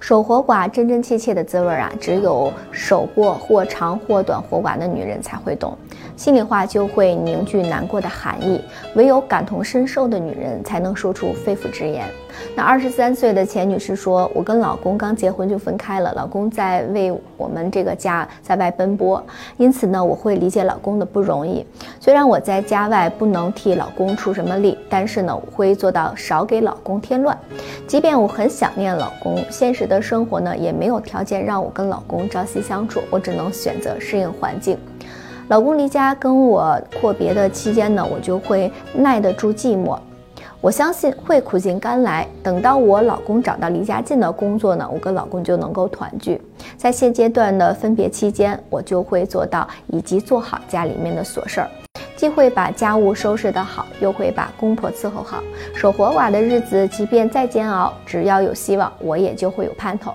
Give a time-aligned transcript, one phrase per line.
[0.00, 5.76] 守活寡真真切切的滋味啊，只有守过或长或短活寡的女人才会懂，
[6.20, 8.60] 心里话就会凝聚难过的含义。
[8.94, 12.04] 唯有感同身受的女人才能说出肺腑之言。
[12.54, 19.24] 那二十三岁的钱女士说：“我跟老公刚结婚就分开了，老公在为我们这个家在外奔波，
[19.56, 21.64] 因此呢，我会理解老公的不容易。
[21.98, 27.34] 虽然我在家外不能替老公出什么力，但是呢，我会做到少给老公添乱。
[27.86, 34.76] 即便我很想念老公，现实。”的生活呢，也没有条件让我跟老公朝夕相处，我只能选择适应环境。
[35.50, 39.98] 老公离家跟我阔别的期间呢，我就会耐得住寂寞。
[40.60, 42.24] 我相信会苦尽甘来。
[42.40, 46.40] 等到我老公找到离家近的工作呢，我跟老公就能够团聚。
[46.76, 51.68] 在现阶段的分别期间，我就会做到以及做好家里面的琐事儿。
[52.14, 55.42] 既会把家务收拾得好，又会把公婆伺候好。
[55.74, 60.12] 守活寡的日子，即便再煎熬，只要有希望，我也就会有盼头。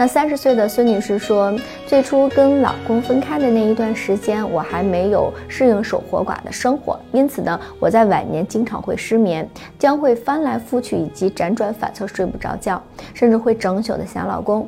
[0.00, 1.54] 那三十岁的孙女士说，
[1.86, 9.46] 最初跟老公分开的那一段时间，我还没有适应守活寡的生活，因此呢，我在晚年经常会失眠，
[9.78, 14.66] 将会翻来覆去以及辗转反侧睡不着觉，甚至会整宿的想老公。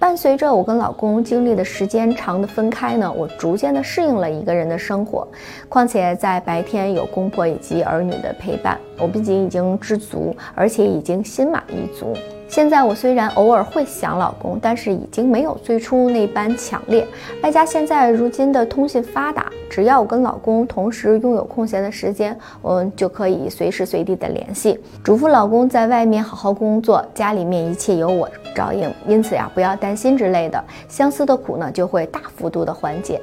[0.00, 5.24] 伴随着我跟老公经历的时间长的分开呢，我逐渐的适应了一个人的生活，
[5.68, 12.14] 况且在白天有公婆以及儿女的陪伴，我不仅已经知足，而且已经心满意足。
[12.48, 17.06] 现在我虽然偶尔会想老公，但是已经没有最初那般强烈。
[17.42, 24.78] 外加现在如今的通信发达，只要我跟老公同时拥有空闲的时间，我们就可以随时随地的联系。
[25.02, 28.92] 嘱咐老公在外面好好工作，家里面一切由我照应。
[29.08, 33.18] 因此呀，不要担心之类的，相思的苦呢就会大幅度的缓解。